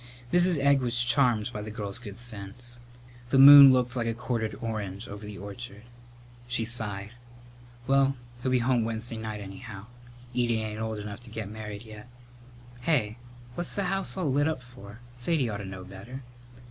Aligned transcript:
Mrs. 0.33 0.57
Egg 0.57 0.81
was 0.81 1.03
charmed 1.03 1.53
by 1.53 1.61
the 1.61 1.69
girl's 1.69 1.99
good 1.99 2.17
sense. 2.17 2.79
The 3.29 3.37
moon 3.37 3.71
looked 3.71 3.95
like 3.95 4.07
a 4.07 4.15
quartered 4.15 4.55
orange 4.59 5.07
over 5.07 5.23
the 5.27 5.37
orchard. 5.37 5.83
She 6.47 6.65
sighed, 6.65 7.11
"Well, 7.85 8.15
he'll 8.41 8.49
be 8.49 8.57
home 8.57 8.83
Wednesday 8.83 9.17
night, 9.17 9.41
anyhow. 9.41 9.85
Edie 10.33 10.59
ain't 10.59 10.79
old 10.79 10.97
enough 10.97 11.19
to 11.19 11.29
get 11.29 11.51
married 11.51 11.83
yet. 11.83 12.09
Hey, 12.79 13.19
what's 13.53 13.75
the 13.75 13.83
house 13.93 14.17
all 14.17 14.31
lit 14.31 14.47
up 14.47 14.63
for? 14.63 15.01
Sadie 15.13 15.49
ought 15.49 15.57
to 15.57 15.65
know 15.65 15.83
better." 15.83 16.23